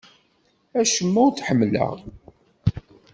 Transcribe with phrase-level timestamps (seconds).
[0.79, 1.93] Acemma ur t-ḥemmleɣ.